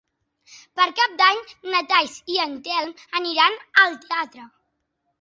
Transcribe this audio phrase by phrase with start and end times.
[0.79, 1.43] Per Cap d'Any
[1.75, 4.53] na Thaís i en Telm aniran al teatre.